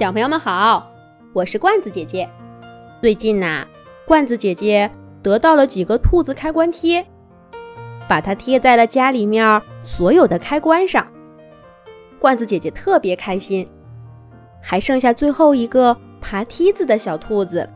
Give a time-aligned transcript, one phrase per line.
[0.00, 0.90] 小朋友们好，
[1.34, 2.26] 我是罐子姐姐。
[3.02, 3.66] 最近呐，
[4.06, 4.90] 罐子姐姐
[5.22, 7.06] 得到了几个兔子开关贴，
[8.08, 11.06] 把它贴在了家里面所有的开关上。
[12.18, 13.68] 罐子姐姐特别开心，
[14.62, 17.68] 还剩下最后一个爬梯子的小兔子，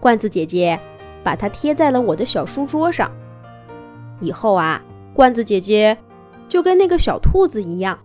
[0.00, 0.76] 罐子姐姐
[1.22, 3.08] 把它贴在了我的小书桌上。
[4.18, 4.82] 以后啊，
[5.14, 5.96] 罐子姐姐
[6.48, 7.96] 就跟那个小兔子一样，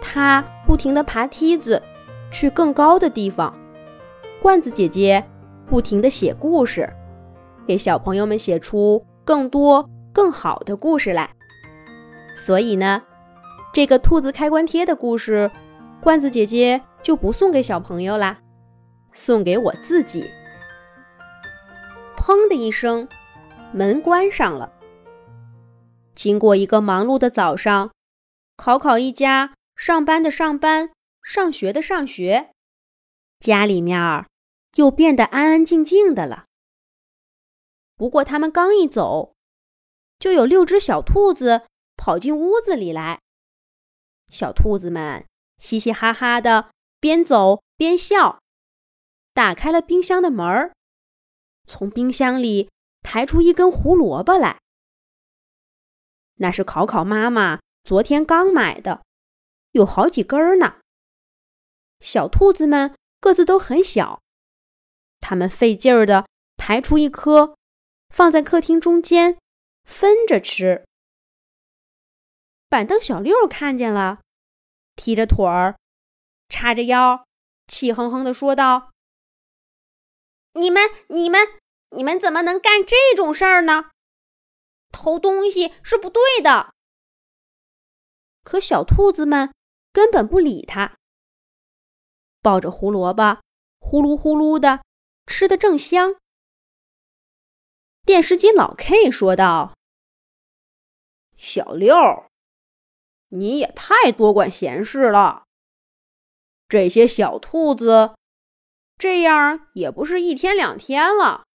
[0.00, 1.82] 它不停地爬梯子。
[2.34, 3.56] 去更高的地方，
[4.42, 5.24] 罐子姐姐
[5.68, 6.92] 不停地写故事，
[7.64, 11.30] 给小朋友们写出更多更好的故事来。
[12.34, 13.00] 所以呢，
[13.72, 15.48] 这个兔子开关贴的故事，
[16.02, 18.40] 罐子姐姐就不送给小朋友啦，
[19.12, 20.28] 送给我自己。
[22.16, 23.06] 砰的一声，
[23.70, 24.72] 门关上了。
[26.16, 27.92] 经过一个忙碌的早上，
[28.56, 30.90] 考考一家上班的上班。
[31.24, 32.52] 上学的上学，
[33.40, 34.28] 家里面儿
[34.74, 36.44] 又变得安安静静的了。
[37.96, 39.34] 不过他们刚一走，
[40.18, 41.66] 就有六只小兔子
[41.96, 43.20] 跑进屋子里来。
[44.28, 45.24] 小兔子们
[45.58, 48.40] 嘻嘻哈哈的，边走边笑，
[49.32, 50.74] 打开了冰箱的门儿，
[51.66, 52.68] 从冰箱里
[53.02, 54.60] 抬出一根胡萝卜来。
[56.34, 59.04] 那是考考妈妈昨天刚买的，
[59.72, 60.80] 有好几根儿呢。
[62.04, 64.20] 小兔子们个子都很小，
[65.20, 66.26] 它们费劲儿的
[66.58, 67.56] 抬出一颗，
[68.10, 69.38] 放在客厅中间，
[69.84, 70.84] 分着吃。
[72.68, 74.20] 板凳小六看见了，
[74.94, 75.78] 踢着腿儿，
[76.50, 77.24] 叉着腰，
[77.68, 78.90] 气哼哼的说道
[80.52, 81.58] ：“你们、你们、
[81.96, 83.90] 你们怎么能干这种事儿呢？
[84.92, 86.74] 偷东西是不对的。”
[88.44, 89.54] 可小兔子们
[89.90, 90.98] 根本不理他。
[92.44, 93.40] 抱着胡萝卜，
[93.78, 94.84] 呼噜呼噜的
[95.26, 96.16] 吃的正香。
[98.04, 99.74] 电视机老 K 说道
[101.38, 101.94] ：“小六，
[103.28, 105.44] 你也太多管闲事了。
[106.68, 108.14] 这些小兔子
[108.98, 111.46] 这样也不是一天两天了，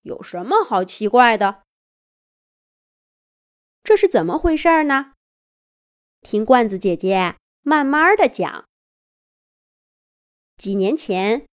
[0.00, 1.64] 有什么好奇怪的？
[3.82, 5.12] 这是怎么回事呢？
[6.22, 8.64] 听罐子姐姐慢慢的讲。”
[10.64, 11.44] 几年前，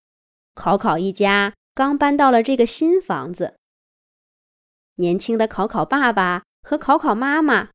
[0.56, 3.58] 考考一家刚搬到了这个新房子。
[4.96, 7.72] 年轻的考考爸爸和考考妈妈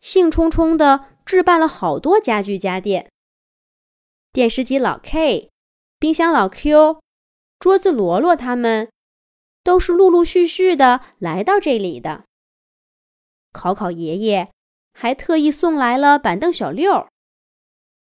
[0.00, 3.08] 兴冲冲地置办了好多家具家电。
[4.32, 5.48] 电视机老 K、
[6.00, 7.00] 冰箱老 Q、
[7.60, 8.90] 桌子罗罗他们
[9.62, 12.24] 都是陆陆续续的来到这里的。
[13.52, 14.50] 考考爷爷
[14.92, 17.06] 还特意送来了板凳小六。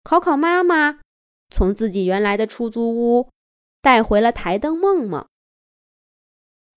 [0.03, 0.99] 考考妈妈。
[1.49, 3.29] 从自己原来的出租屋
[3.81, 5.27] 带回了台灯梦梦。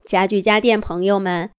[0.05, 1.53] 家具家电朋友们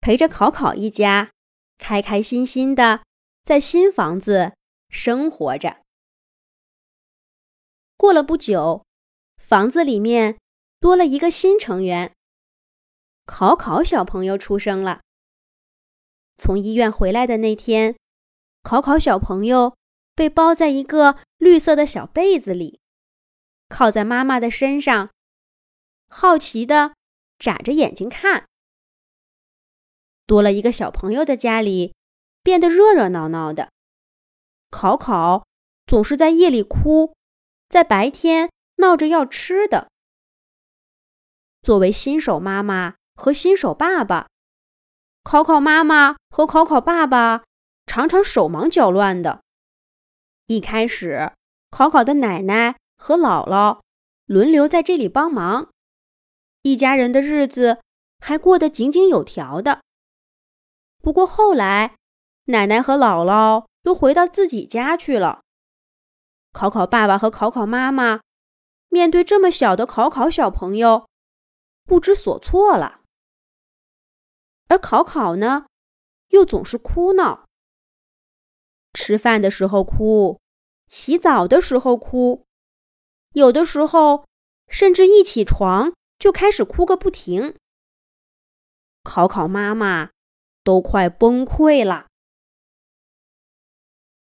[0.00, 1.30] 陪着考考一家，
[1.78, 3.02] 开开心心的
[3.44, 4.54] 在新房子
[4.88, 5.78] 生活着。
[7.96, 8.84] 过了不久，
[9.38, 10.38] 房子里面
[10.78, 12.12] 多了一个新成员，
[13.24, 15.00] 考考小朋友出生了。
[16.36, 17.96] 从医院回来的那天，
[18.62, 19.74] 考考小朋友。
[20.16, 22.80] 被包在一个绿色的小被子里，
[23.68, 25.10] 靠在妈妈的身上，
[26.08, 26.94] 好奇的
[27.38, 28.46] 眨着眼睛看。
[30.26, 31.94] 多了一个小朋友的家里，
[32.42, 33.70] 变得热热闹闹的。
[34.70, 35.46] 考考
[35.86, 37.14] 总是在夜里哭，
[37.68, 39.88] 在白天闹着要吃的。
[41.62, 44.28] 作为新手妈妈和新手爸爸，
[45.22, 47.44] 考考妈妈和考考爸爸
[47.86, 49.42] 常常手忙脚乱的。
[50.46, 51.32] 一开始，
[51.70, 53.80] 考考的奶奶和姥姥
[54.26, 55.70] 轮流在这里帮忙，
[56.62, 57.80] 一家人的日子
[58.20, 59.80] 还过得井井有条的。
[61.02, 61.96] 不过后来，
[62.44, 65.42] 奶奶和姥姥都回到自己家去了。
[66.52, 68.20] 考考爸爸和考考妈妈
[68.88, 71.08] 面对这么小的考考小朋友，
[71.84, 73.00] 不知所措了。
[74.68, 75.66] 而考考呢，
[76.28, 77.45] 又总是哭闹。
[78.96, 80.40] 吃饭的时候哭，
[80.88, 82.46] 洗澡的时候哭，
[83.34, 84.24] 有的时候
[84.68, 87.54] 甚至一起床就开始哭个不停。
[89.04, 90.12] 考考妈妈
[90.64, 92.06] 都快崩溃了。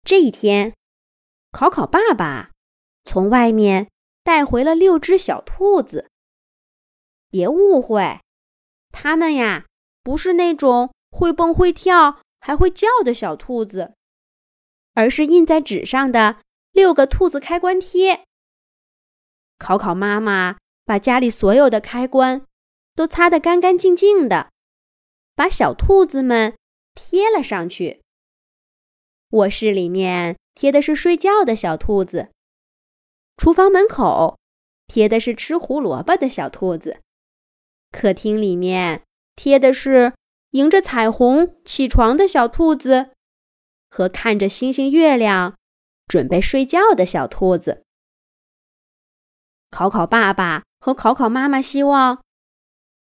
[0.04, 0.76] 这一天，
[1.52, 2.52] 考考爸爸
[3.06, 3.90] 从外面
[4.22, 6.10] 带回了六只小兔子。
[7.30, 8.20] 别误会，
[8.92, 9.66] 它们呀
[10.04, 13.94] 不是那种会蹦会跳还会叫的小兔子。
[14.98, 16.38] 而是印在纸上的
[16.72, 18.24] 六个兔子开关贴。
[19.60, 22.48] 考考妈妈把家里所有的开关
[22.96, 24.50] 都擦得干干净净的，
[25.36, 26.56] 把小兔子们
[26.96, 28.02] 贴了上去。
[29.30, 32.30] 卧室里面贴的是睡觉的小兔子，
[33.38, 34.40] 厨房门口
[34.88, 37.02] 贴的是吃胡萝卜的小兔子，
[37.92, 39.04] 客厅里面
[39.36, 40.14] 贴的是
[40.52, 43.12] 迎着彩虹起床的小兔子，
[43.90, 45.58] 和看着星星月亮
[46.08, 47.84] 准备睡觉的小兔子。
[49.70, 52.24] 考考爸爸和考考妈妈希望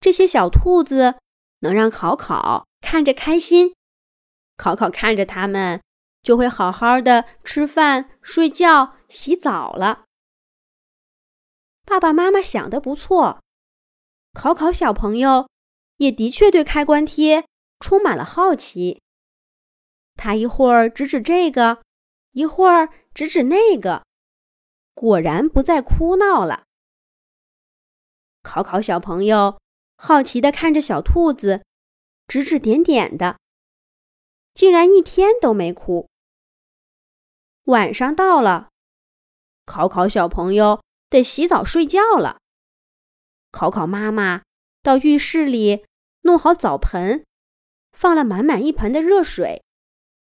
[0.01, 1.17] 这些小兔子
[1.61, 3.75] 能让考考看着开心，
[4.57, 5.81] 考考看着他们。
[6.25, 10.07] 就会好好的吃饭、睡觉、洗澡了。
[11.85, 13.43] 爸爸妈妈想的不错，
[14.33, 15.51] 考考小朋友
[15.99, 17.45] 也的确对开关贴
[17.79, 19.03] 充满了好奇。
[20.17, 21.83] 他一会儿指指这个，
[22.33, 24.05] 一会儿指指那个，
[24.95, 26.65] 果然不再哭闹了。
[28.43, 29.59] 考考小朋友
[29.97, 31.65] 好奇的看着小兔子，
[32.27, 33.39] 指指点点的，
[34.55, 36.09] 竟然一天都没哭。
[37.65, 38.69] 晚上到了，
[39.65, 42.39] 考考小朋友得洗澡睡觉了。
[43.51, 44.43] 考考妈妈
[44.83, 45.87] 到浴室里
[46.23, 47.25] 弄好澡盆，
[47.93, 49.64] 放了满满一盆的热水，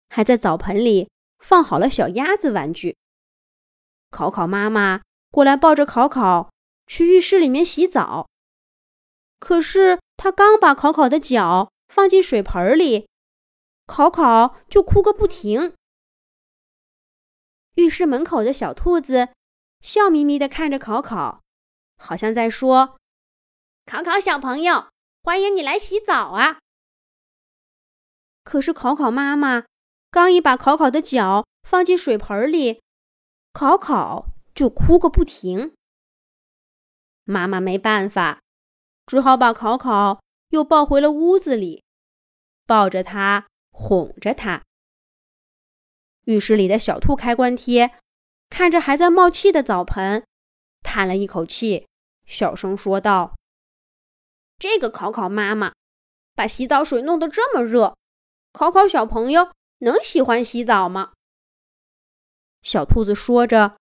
[0.10, 1.10] 还在澡盆里
[1.40, 2.96] 放好了小鸭子玩具。
[4.10, 6.52] 考考妈妈过来抱着考考
[6.88, 8.30] 去浴室里面洗澡，
[9.40, 13.10] 可是他刚把考考的脚放进水盆里，
[13.86, 15.74] 考考就哭个不停。
[17.75, 19.30] 浴室门口的小兔子
[19.81, 21.42] 笑眯眯地看着考考，
[21.98, 22.98] 好像在说
[23.86, 24.88] ：“考考小朋友，
[25.22, 26.60] 欢迎你来洗澡啊！”
[28.46, 29.66] 可是考考妈妈
[30.16, 32.82] 刚一把考考的脚放进水盆里，
[33.52, 35.76] 考考就哭个不停。
[37.26, 38.40] 妈妈没办法，
[39.06, 40.22] 只好把考考
[40.52, 41.84] 又抱回了屋子里，
[42.66, 44.64] 抱着他，哄着他。
[46.24, 48.00] 浴室里的小兔开关贴
[48.50, 50.26] 看着还在冒气的澡盆，
[50.82, 51.90] 叹了一口气，
[52.26, 53.36] 小声说道
[54.58, 55.74] ：“这个考考妈妈
[56.34, 57.98] 把洗澡水弄得这么热，
[58.54, 59.52] 考考小朋友
[59.86, 61.14] 能喜欢洗澡吗？”
[62.62, 63.78] 小兔子说着，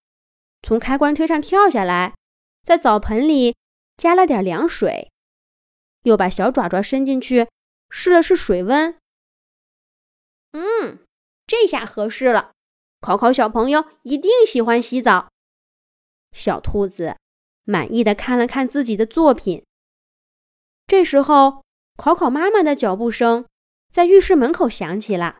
[0.62, 2.14] 从开关推上跳下来，
[2.62, 3.56] 在澡盆里
[3.96, 5.10] 加了点凉水，
[6.04, 7.48] 又把小爪爪伸进去
[7.90, 8.96] 试了试水温。
[10.52, 11.00] 嗯。
[11.46, 12.52] 这下合适了，
[13.02, 15.28] 考考小朋友一定喜欢洗澡。
[16.32, 17.18] 小兔子
[17.64, 19.62] 满意的看了看自己的作品。
[20.86, 21.62] 这时候，
[21.98, 23.44] 考考妈妈的脚步声
[23.90, 25.36] 在浴室门口响起了。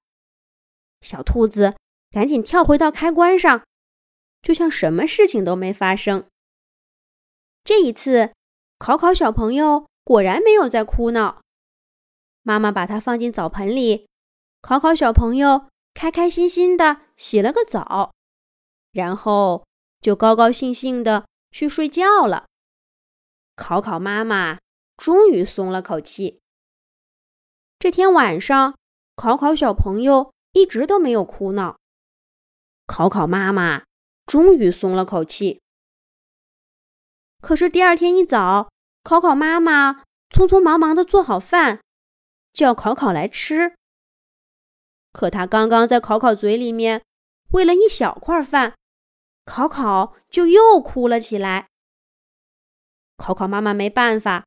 [1.05, 1.77] 小兔子
[2.11, 3.65] 赶紧跳回到开关上，
[4.43, 6.27] 就像什么事情都没发生。
[7.63, 8.33] 这一次，
[8.79, 11.43] 考考小朋友果然没有再哭闹。
[12.43, 14.09] 妈妈把它放进澡盆里，
[14.61, 15.69] 考考小朋友。
[15.97, 18.13] 开开心心的洗了个澡，
[18.91, 19.65] 然后
[20.01, 22.47] 就高高兴兴的去睡觉了。
[23.55, 24.59] 考考妈妈
[24.97, 26.41] 终于松了口气。
[27.79, 28.77] 这天晚上，
[29.15, 31.77] 考考小朋友一直都没有哭闹。
[32.87, 33.85] 考考妈妈
[34.27, 35.61] 终于松了口气。
[37.43, 38.71] 可是第二天一早，
[39.03, 41.81] 考考妈妈匆匆忙忙的做好饭，
[42.55, 43.75] 叫考考来吃。
[45.13, 47.05] 可他刚刚在考考嘴里面
[47.51, 48.75] 喂了一小块饭，
[49.45, 51.69] 考考就又哭了起来。
[53.17, 54.45] 考考妈妈没办法，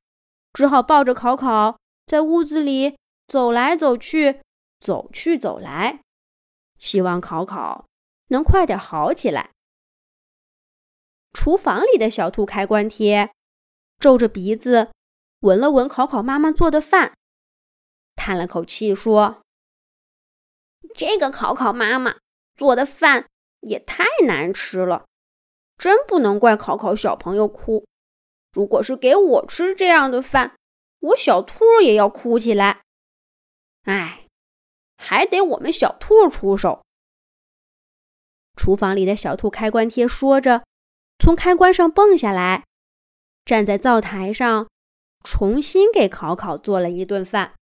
[0.54, 2.98] 只好抱着考考在屋子里
[3.28, 4.42] 走来走去，
[4.80, 6.02] 走去走来，
[6.78, 7.86] 希望考考
[8.28, 9.52] 能快点好起来。
[11.34, 13.32] 厨房里的小兔开关贴
[14.00, 14.92] 皱着鼻子
[15.42, 17.14] 闻了闻考考妈妈做的饭，
[18.16, 19.42] 叹了口气说。
[20.96, 22.18] 这个考考妈妈
[22.56, 23.28] 做的饭
[23.62, 25.06] 也太难吃了，
[25.78, 27.86] 真不能怪考考小朋友哭。
[28.54, 30.56] 如果是给我吃这样的饭，
[31.00, 32.82] 我小兔也要哭起来。
[33.84, 34.27] 哎，
[34.98, 36.84] 还得我们小兔出手。
[38.56, 40.66] 厨房里的小兔开关贴说着，
[41.20, 42.66] 从开关上蹦下来，
[43.46, 44.68] 站在灶台上，
[45.24, 47.54] 重新给考考做了一顿饭。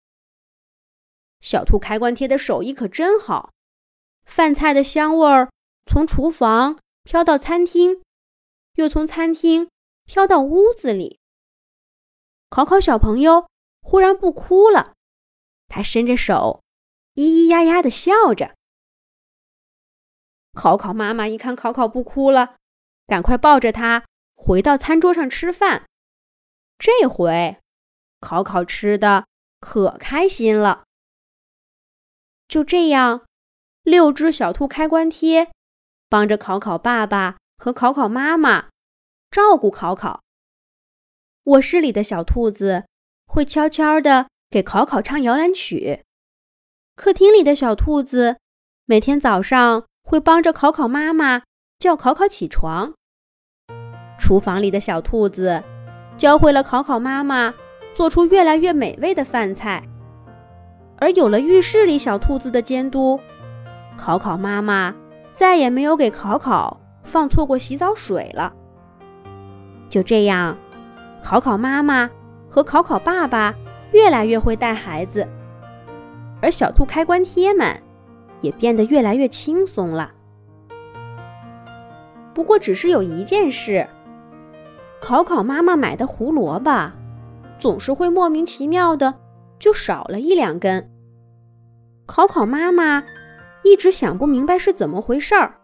[1.42, 3.52] 小兔开关贴的手艺可真好，
[4.26, 5.52] 饭菜的香味儿
[5.86, 8.02] 从厨房飘到餐厅，
[8.76, 9.70] 又从餐厅
[10.06, 11.20] 飘到屋子里。
[12.50, 13.48] 考考小朋友
[13.82, 14.94] 忽然不哭了，
[15.68, 16.64] 他伸着手，
[17.16, 18.56] 咿咿呀呀的笑着。
[20.54, 22.56] 考考妈妈一看考考不哭了，
[23.08, 24.06] 赶快抱着他
[24.36, 25.86] 回到餐桌上吃饭。
[26.78, 27.58] 这回，
[28.20, 29.28] 考考吃的
[29.60, 30.84] 可开心了。
[32.48, 33.26] 就这样，
[33.84, 35.52] 六只小兔开关贴
[36.08, 38.70] 帮着考考爸爸和考考妈妈
[39.32, 40.22] 照顾考考。
[41.46, 42.86] 卧室里的小兔子
[43.26, 46.04] 会悄悄地给考考唱摇篮曲，
[46.96, 48.38] 客厅里的小兔子
[48.86, 51.42] 每天早上会帮着考考妈妈
[51.78, 52.94] 叫考考起床。
[54.18, 55.62] 厨房里的小兔子
[56.16, 57.54] 教会了考考妈妈
[57.94, 59.84] 做出越来越美味的饭菜。
[60.98, 63.20] 而有了浴室里小兔子的监督，
[63.98, 64.96] 考考妈妈
[65.34, 68.54] 再也没有给考考放错过洗澡水了。
[69.90, 70.58] 就这样，
[71.22, 72.10] 考考妈妈
[72.50, 73.54] 和考考爸爸
[73.92, 75.28] 越来越会带孩子，
[76.46, 77.76] 而小兔开关贴们
[78.42, 80.12] 也变得越来越轻松了。
[82.36, 83.88] 不过，只是有一件事：
[85.02, 86.92] 考考妈妈买的胡萝卜
[87.58, 89.16] 总是会莫名其妙的。
[89.58, 90.92] 就少了一两根。
[92.06, 93.04] 考考妈妈
[93.64, 95.56] 一直想不明白是怎么回事儿，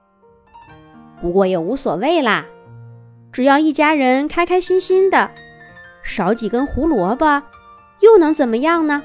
[1.21, 2.45] 不过也无所谓啦，
[3.31, 5.29] 只要一家人开开心心的，
[6.01, 7.43] 少几根胡萝卜
[7.99, 9.03] 又能怎么样呢？